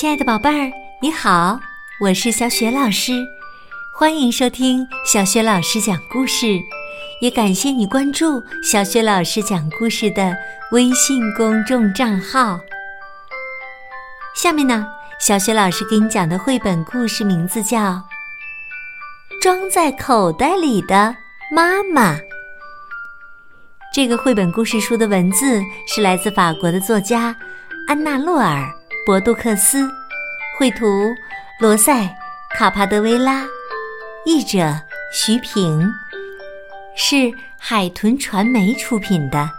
[0.00, 1.60] 亲爱的宝贝儿，你好，
[2.00, 3.12] 我是小雪老师，
[3.94, 6.58] 欢迎收听小雪老师讲故事，
[7.20, 10.34] 也感谢你关注小雪老师讲故事的
[10.72, 12.58] 微信公众账号。
[14.34, 14.86] 下面呢，
[15.20, 17.78] 小雪老师给你讲的绘本故事名字叫
[19.42, 21.14] 《装在口袋里的
[21.54, 22.14] 妈妈》。
[23.92, 27.36] 这个绘本故事书的文字是来自法国的作家
[27.86, 28.79] 安娜·洛尔。
[29.10, 29.90] 博杜克斯，
[30.56, 31.12] 绘图
[31.58, 32.08] 罗塞
[32.56, 33.44] 卡帕德维拉，
[34.24, 34.80] 译者
[35.12, 35.92] 徐平，
[36.94, 37.28] 是
[37.58, 39.50] 海豚传媒出品的。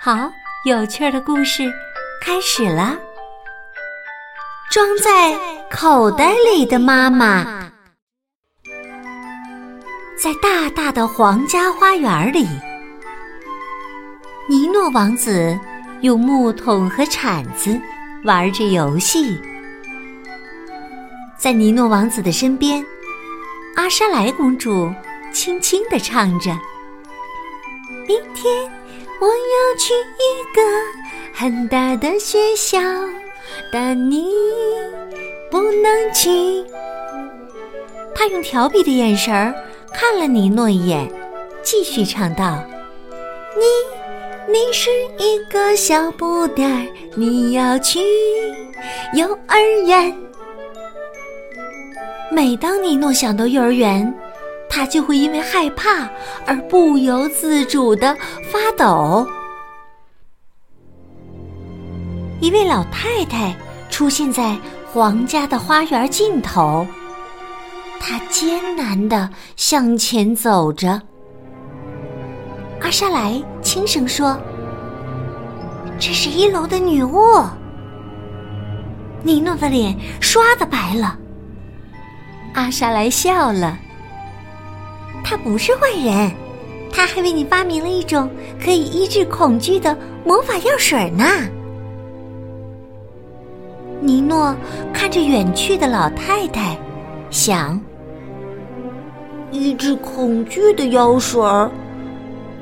[0.00, 0.28] 好，
[0.64, 1.72] 有趣的故事
[2.20, 2.98] 开始了。
[4.72, 5.38] 装在
[5.70, 7.70] 口袋里的妈妈，
[10.20, 12.44] 在大大的皇家花园里，
[14.48, 15.56] 尼诺王子
[16.00, 17.80] 用木桶和铲子。
[18.24, 19.36] 玩着游戏，
[21.36, 22.84] 在尼诺王子的身边，
[23.74, 24.92] 阿莎莱公主
[25.32, 26.52] 轻轻地唱着
[28.06, 28.54] ：“明天
[29.20, 30.62] 我要去一个
[31.34, 32.78] 很大的学校，
[33.72, 34.32] 但你
[35.50, 36.64] 不能去。”
[38.14, 39.52] 她用调皮的眼神
[39.92, 41.10] 看了尼诺一眼，
[41.64, 42.62] 继续唱道
[43.58, 43.64] ：“你。”
[44.48, 48.00] 你是一个小不点儿，你要去
[49.14, 50.14] 幼儿园。
[52.30, 54.12] 每当尼诺想到幼儿园，
[54.68, 56.08] 他就会因为害怕
[56.46, 58.16] 而不由自主的
[58.50, 59.26] 发抖。
[62.40, 63.54] 一位老太太
[63.90, 64.56] 出现在
[64.92, 66.84] 皇家的花园尽头，
[68.00, 71.00] 她艰难的向前走着。
[72.82, 74.36] 阿莎莱轻声说
[75.98, 77.16] ：“这是一楼的女巫。”
[79.22, 81.16] 尼诺的脸唰的白了。
[82.54, 83.78] 阿莎莱笑了
[85.22, 86.32] ：“她不是坏人，
[86.92, 88.28] 她还为你发明了一种
[88.62, 91.24] 可以医治恐惧的魔法药水呢。”
[94.02, 94.54] 尼诺
[94.92, 96.76] 看着远去的老太太，
[97.30, 97.80] 想
[99.52, 101.70] ：“医治恐惧的药水儿。”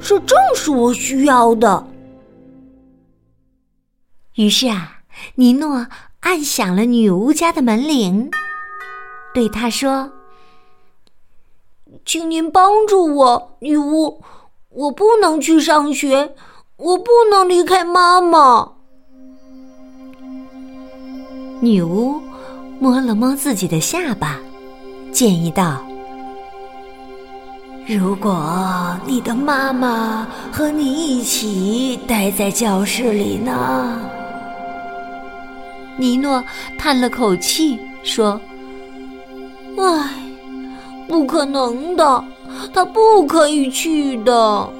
[0.00, 1.86] 这正是我需要的。
[4.34, 5.00] 于是啊，
[5.34, 5.86] 尼诺
[6.20, 8.30] 按响了女巫家的门铃，
[9.34, 10.10] 对她说
[12.06, 14.22] ：“请您帮助我，女巫，
[14.68, 16.34] 我不能去上学，
[16.76, 18.72] 我不能离开妈妈。”
[21.60, 22.20] 女巫
[22.78, 24.38] 摸了摸自己的下巴，
[25.10, 25.84] 建议道。
[27.88, 33.98] 如果你的妈妈和你一起待在教室里呢？
[35.96, 36.44] 尼诺
[36.76, 38.38] 叹了口气说
[39.78, 40.10] ：“唉，
[41.08, 42.22] 不可能的，
[42.74, 44.70] 她不可以去的。”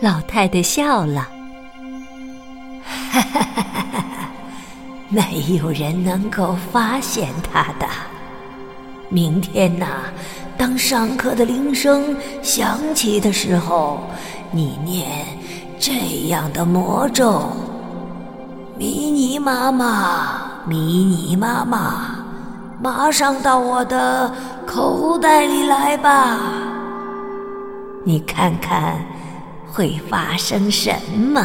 [0.00, 1.28] 老太太笑了
[3.12, 4.30] ：“哈哈哈哈哈，
[5.10, 7.86] 没有人能够发现她的。
[9.10, 9.86] 明天呢？”
[10.56, 14.00] 当上课的铃声响起的时候，
[14.50, 15.26] 你念
[15.78, 17.50] 这样的魔咒
[18.78, 22.24] ：“迷你妈妈，迷你妈妈，
[22.80, 24.32] 马上到我的
[24.66, 26.38] 口袋里来吧。”
[28.06, 29.04] 你看看
[29.66, 30.94] 会发生什
[31.32, 31.44] 么？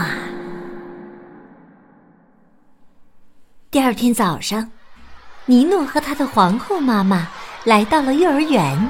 [3.72, 4.72] 第二天早上，
[5.46, 7.28] 尼诺和他的皇后妈妈。
[7.66, 8.90] 来到了幼儿园，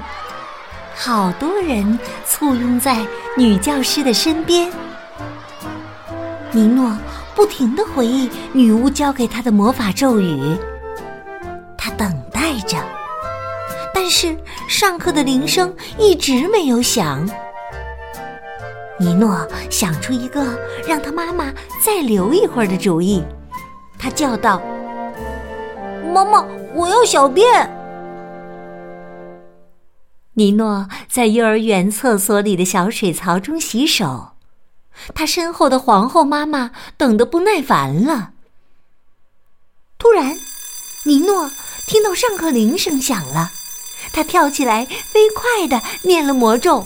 [0.95, 3.03] 好多人簇拥在
[3.35, 4.71] 女教师的身边。
[6.51, 6.95] 尼诺
[7.35, 10.55] 不停的回忆女巫教给他的魔法咒语，
[11.75, 12.77] 他等待着，
[13.93, 14.37] 但是
[14.67, 17.27] 上课的铃声一直没有响。
[18.99, 20.45] 尼诺想出一个
[20.87, 21.51] 让他妈妈
[21.83, 23.23] 再留一会儿的主意，
[23.97, 24.61] 他叫道
[26.13, 26.45] ：“妈妈，
[26.75, 27.67] 我要小便。”
[30.39, 34.35] 尼诺在幼儿园厕所里的小水槽中洗手，
[35.13, 38.31] 他身后的皇后妈妈等得不耐烦了。
[39.97, 40.33] 突然，
[41.05, 41.51] 尼诺
[41.87, 43.49] 听到上课铃声响了，
[44.13, 46.85] 他跳起来，飞快的念了魔咒：“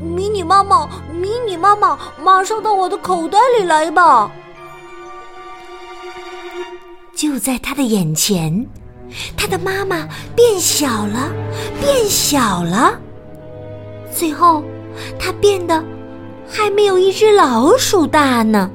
[0.00, 4.30] 迷你妈妈，迷你妈妈，马上到我的口袋里来吧！”
[7.16, 8.64] 就在他的眼前。
[9.36, 11.32] 他的妈妈变小了，
[11.80, 12.98] 变小了，
[14.12, 14.62] 最后，
[15.18, 15.82] 他变得
[16.48, 18.70] 还没有一只老鼠大呢。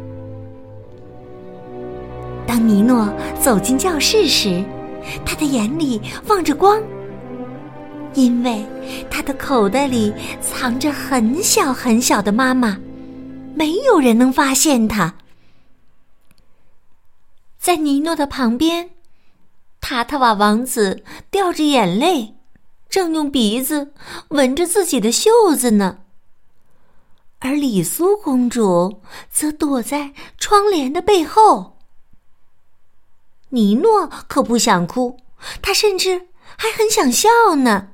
[2.47, 4.63] 当尼诺走进教室时，
[5.25, 6.81] 他的眼里放着光，
[8.13, 8.63] 因为
[9.09, 12.77] 他的口袋里藏着很小很小的妈妈，
[13.55, 15.13] 没有人能发现他。
[17.59, 18.91] 在尼诺的旁边，
[19.87, 22.35] 塔塔瓦王子掉着眼泪，
[22.89, 23.93] 正用鼻子
[24.29, 25.99] 闻着自己的袖子呢。
[27.37, 31.77] 而李苏公主则躲在窗帘的背后。
[33.49, 35.19] 尼诺可不想哭，
[35.61, 37.89] 他甚至还很想笑呢。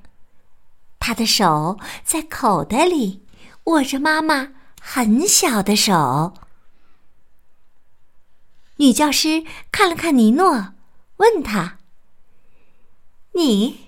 [0.97, 3.25] 他的手在口袋里
[3.65, 6.35] 握着妈妈很小的手。
[8.77, 9.43] 女教师
[9.73, 10.69] 看了看尼诺，
[11.17, 11.79] 问他
[13.33, 13.79] ：“你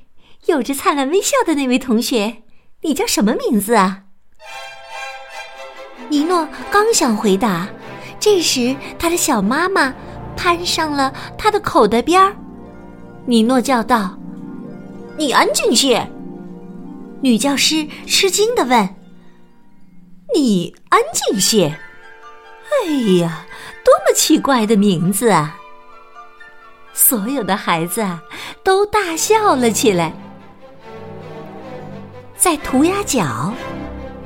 [0.46, 2.44] 有着灿烂微笑的那位同学，
[2.82, 4.04] 你叫什么名字啊？”
[6.10, 7.68] 尼诺刚想回答，
[8.20, 9.94] 这时他的小妈妈
[10.36, 12.36] 攀上了他的口袋边儿。
[13.26, 14.18] 尼诺叫道
[15.18, 16.08] ：“你安静些！”
[17.22, 18.96] 女教师吃惊的问
[20.36, 21.74] ：“你安静些？
[22.86, 23.46] 哎呀，
[23.86, 25.58] 多么奇怪的名字啊！”
[26.94, 28.24] 所有的孩子啊
[28.64, 30.14] 都大笑了起来。
[32.38, 33.54] 在涂鸦角。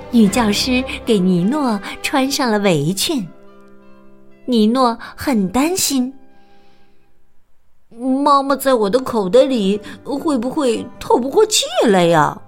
[0.09, 3.27] 女教师给尼诺穿上了围裙。
[4.45, 6.13] 尼诺很担心，
[8.23, 12.41] 妈妈在我的口袋里会不会透不过气来呀？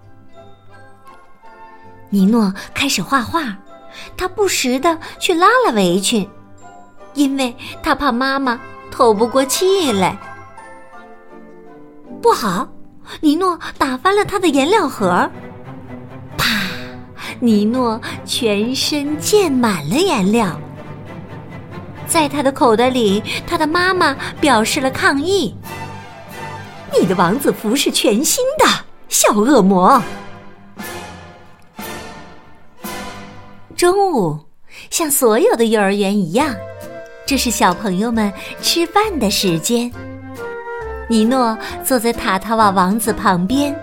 [2.10, 3.58] 尼诺开始画画，
[4.16, 6.28] 他不时的去拉了围裙，
[7.14, 8.58] 因为他怕妈妈
[8.92, 10.18] 透不过气来。
[12.22, 12.68] 不好，
[13.22, 15.30] 尼诺打翻了他的颜料盒。
[16.38, 16.46] 啪
[17.40, 20.60] 尼诺全身溅满了颜料，
[22.06, 25.56] 在他的口袋里，他的妈妈表示了抗议
[27.00, 28.66] ：“你的王子服是全新的，
[29.08, 30.02] 小恶魔！”
[33.78, 34.38] 中午，
[34.90, 36.54] 像所有的幼儿园一样，
[37.30, 39.92] 这是小朋友们吃饭的时间。
[41.08, 43.80] 尼诺坐在塔塔瓦王子旁边。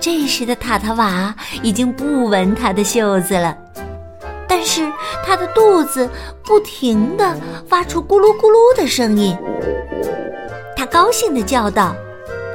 [0.00, 3.54] 这时的塔塔瓦已经不闻他的袖子了，
[4.48, 4.90] 但是
[5.22, 6.08] 他的肚子
[6.42, 7.36] 不停的
[7.68, 9.36] 发出咕噜咕噜的声音。
[10.74, 11.94] 他高兴的叫道：“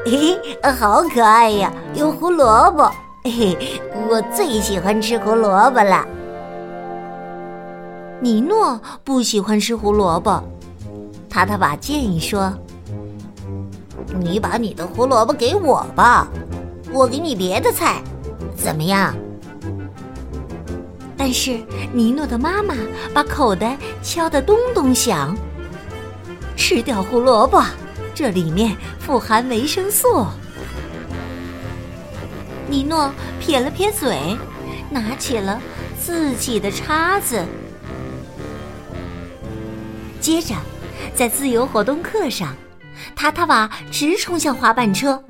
[0.03, 0.35] 嘿，
[0.79, 2.89] 好可爱呀，有胡萝卜！
[3.23, 3.55] 嘿，
[4.09, 6.03] 我最喜欢吃胡萝卜了。”
[8.23, 10.43] 尼诺不喜欢吃胡萝卜，
[11.27, 12.53] 塔塔瓦建议说
[14.19, 16.27] ：“你把你的胡萝卜给我吧。”
[16.93, 18.03] 我给你别的菜，
[18.55, 19.15] 怎么样？
[21.17, 21.59] 但是
[21.93, 22.75] 尼诺的妈妈
[23.11, 25.35] 把口袋敲得咚咚响。
[26.55, 27.63] 吃掉胡萝卜，
[28.13, 30.27] 这里面富含维生素。
[32.67, 34.37] 尼诺撇了撇嘴，
[34.91, 35.59] 拿起了
[35.99, 37.43] 自己的叉子。
[40.21, 40.53] 接着，
[41.15, 42.55] 在自由活动课上，
[43.15, 45.21] 塔塔瓦直冲向滑板车。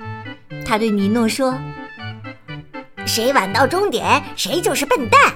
[0.65, 1.57] 他对尼诺说
[3.07, 5.33] ：“谁晚到终点，谁就是笨蛋。”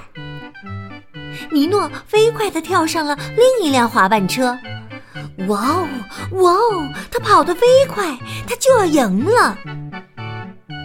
[1.50, 4.56] 尼诺飞快地跳上了另一辆滑板车。
[5.48, 5.88] 哇哦，
[6.32, 6.92] 哇哦！
[7.10, 9.56] 他跑得飞快，他就要赢了。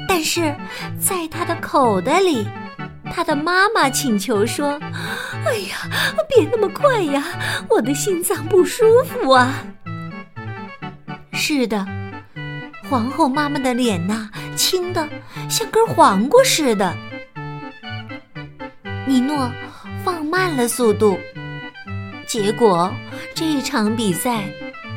[0.08, 0.56] 但是
[1.00, 2.48] 在他的口袋里，
[3.14, 4.80] 他的妈妈请求说
[5.46, 5.90] ：“哎呀，
[6.30, 7.24] 别那么快呀，
[7.70, 9.64] 我的心脏不舒服啊。”
[11.34, 11.86] 是的，
[12.90, 14.30] 皇后妈妈的脸呐。
[14.56, 15.08] 青的
[15.50, 16.94] 像根黄瓜似的。
[19.08, 19.52] 尼诺
[20.04, 21.18] 放慢了速度，
[22.28, 22.94] 结果
[23.34, 24.44] 这场比赛，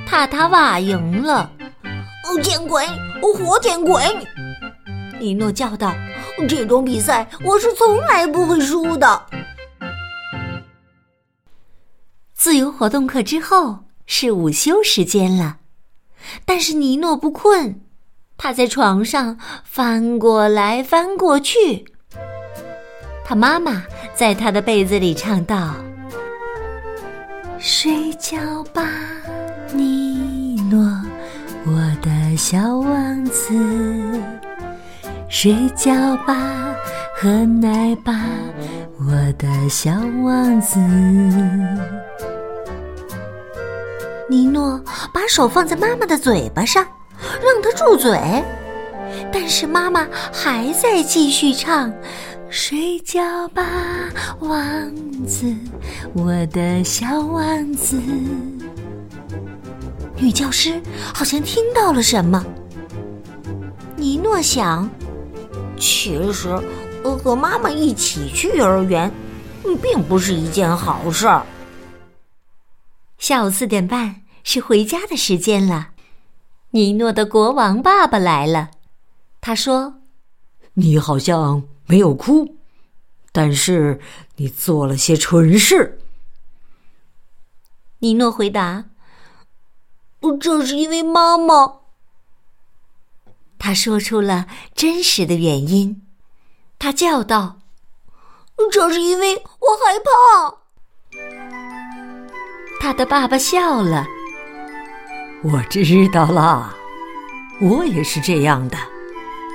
[0.06, 1.50] 塔塔瓦赢了。
[2.24, 2.84] 哦，见鬼！
[3.22, 4.02] 哦活见鬼！
[5.18, 5.94] 尼诺叫道
[6.48, 9.26] ：“这种比赛我是从来不会输的。”
[12.34, 15.58] 自由活动课之后是午休时间了，
[16.44, 17.80] 但是尼诺不困。
[18.36, 21.84] 他在床上翻过来翻过去，
[23.24, 25.74] 他妈妈在他的被子里唱道
[27.58, 28.86] ：“睡觉吧，
[29.72, 30.84] 尼诺，
[31.64, 31.72] 我
[32.02, 33.54] 的小王子。
[35.36, 36.72] 睡觉吧，
[37.20, 38.24] 喝奶吧，
[39.00, 39.90] 我的小
[40.22, 40.78] 王子。”
[44.30, 44.80] 尼诺
[45.12, 46.86] 把手放在妈妈的嘴巴上。
[47.42, 48.16] 让他住嘴，
[49.32, 51.92] 但是妈妈还在继续唱
[52.48, 53.66] ：“睡觉吧，
[54.38, 54.56] 王
[55.26, 55.52] 子，
[56.14, 58.00] 我的小王子。”
[60.16, 60.80] 女教师
[61.12, 62.44] 好像听到了什么。
[63.96, 64.88] 尼诺想，
[65.84, 66.48] 其实
[67.02, 69.12] 和妈妈一起去幼儿园，
[69.82, 71.44] 并不是一件好事儿。
[73.18, 75.90] 下午四点半是回家的时间了，
[76.70, 78.70] 尼诺的国王爸爸来了。
[79.42, 79.96] 他说
[80.72, 82.56] ：“你好像没有哭，
[83.30, 84.00] 但是
[84.36, 86.00] 你做了些蠢事。”
[88.00, 88.86] 尼诺回答
[90.40, 91.80] ：“这是因为妈妈。”
[93.64, 94.44] 他说出了
[94.74, 96.02] 真实的原因。
[96.78, 97.60] 他叫道
[98.70, 100.54] ：“这是因为我害怕。”
[102.78, 104.06] 他的爸爸笑了。
[105.42, 106.76] 我知道了，
[107.58, 108.76] 我也是这样的。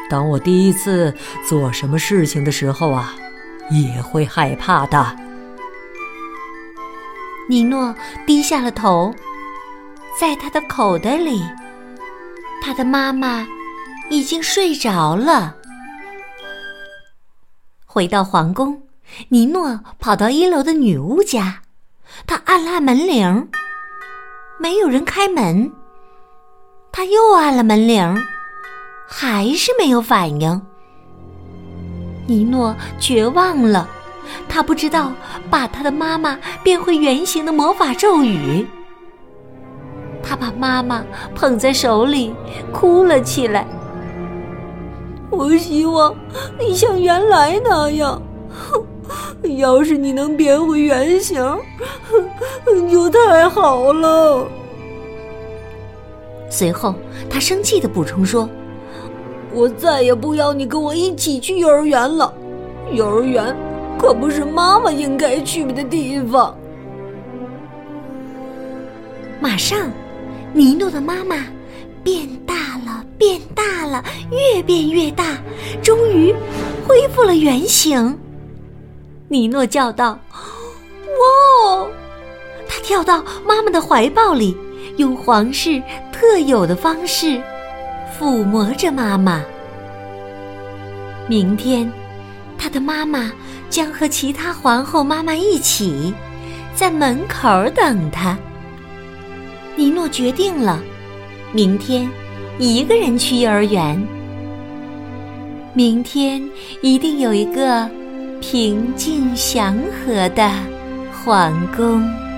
[0.10, 1.16] 当我第一次
[1.48, 3.14] 做什么事情的时候啊，
[3.70, 5.16] 也会害怕的。
[7.48, 7.94] 尼诺
[8.26, 9.14] 低下了头，
[10.20, 11.44] 在他的口袋里，
[12.60, 13.48] 他的妈妈
[14.10, 15.56] 已经睡着了。
[17.86, 18.82] 回到皇宫，
[19.30, 21.62] 尼诺跑到一楼的女巫家，
[22.28, 23.50] 他按了按门铃，
[24.60, 25.72] 没有人开门。
[26.92, 28.18] 他又按了门铃，
[29.08, 30.62] 还是没有反应。
[32.28, 33.88] 尼诺绝望了。
[34.48, 35.12] 他不知道
[35.50, 38.68] 把他的妈妈变回原形的魔法咒语。
[40.22, 42.34] 他把妈妈捧在手里，
[42.72, 43.66] 哭了起来。
[45.30, 46.14] 我希望
[46.60, 48.22] 你像原来那样，
[49.58, 51.44] 要是你能变回原形，
[52.92, 54.48] 就太好了。
[56.50, 56.96] 随后，
[57.30, 58.50] 他生气的补充说
[59.54, 62.34] ：“我再也不要你跟我一起去幼儿园了，
[62.92, 63.56] 幼儿园。”
[64.00, 66.56] 可不是妈妈应该去的地方。
[69.42, 69.92] 马上，
[70.54, 71.36] 尼诺的妈妈
[72.04, 75.38] 变大了，变大了，越变越大，
[75.82, 76.34] 终于
[76.88, 78.18] 恢复了原形。
[79.28, 81.88] 尼诺叫道：“哇！”
[82.68, 84.56] 他跳到妈妈的怀抱里，
[84.98, 87.42] 用皇室特有的方式
[88.20, 89.44] 抚摸着妈妈。
[91.28, 91.92] 明天，
[92.58, 93.32] 他的妈妈。
[93.70, 96.12] 将和其他皇后妈妈一起
[96.74, 98.36] 在门口等他。
[99.76, 100.82] 尼诺决定了，
[101.52, 102.10] 明天
[102.58, 104.00] 一个人去幼儿园。
[105.74, 106.42] 明天
[106.82, 107.90] 一定有一个
[108.42, 110.52] 平静祥和的
[111.12, 112.29] 皇宫。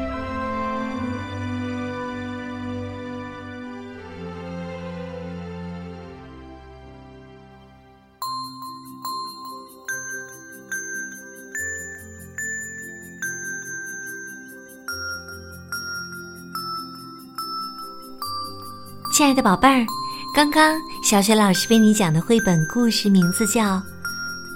[19.22, 19.86] 亲爱的宝贝儿，
[20.34, 23.76] 刚刚小雪老师为你讲的绘本故事名字叫《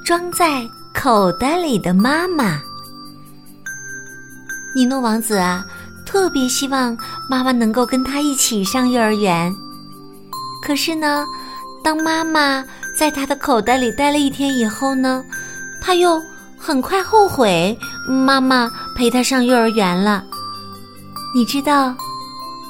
[0.04, 2.56] 装在口袋里的妈妈》。
[4.76, 5.64] 尼诺王子啊，
[6.04, 6.98] 特别希望
[7.30, 9.54] 妈妈能够跟他一起上幼儿园。
[10.64, 11.24] 可是呢，
[11.84, 12.66] 当妈妈
[12.98, 15.24] 在他的口袋里待了一天以后呢，
[15.80, 16.20] 他又
[16.58, 17.78] 很快后悔
[18.10, 18.68] 妈妈
[18.98, 20.24] 陪他上幼儿园了。
[21.36, 21.96] 你知道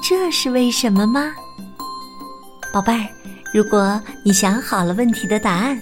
[0.04, 1.32] 这是为什么吗？
[2.76, 3.08] 宝贝儿，
[3.54, 5.80] 如果你想好了问题的答案，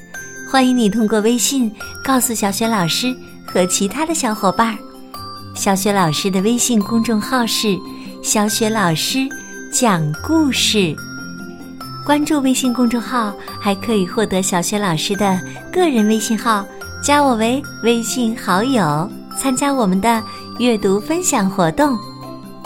[0.47, 1.73] 欢迎你通过微信
[2.03, 3.11] 告诉小雪老师
[3.47, 4.77] 和其他的小伙伴。
[5.55, 7.75] 小雪老师的微信公众号是
[8.21, 9.27] “小雪老师
[9.71, 10.95] 讲故事”，
[12.05, 16.63] 关注微信公众号还可以获得小雪老师的个人微信号，
[17.01, 20.23] 加我为微信好友，参加我们的
[20.59, 21.97] 阅读分享活动。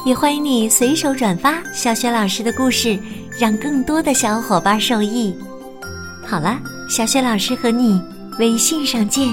[0.06, 3.00] 也欢迎你随手转发小雪老师的故事。
[3.40, 5.36] 让更多的小伙伴受益。
[6.26, 8.02] 好了，小雪老师和你
[8.40, 9.30] 微信上见。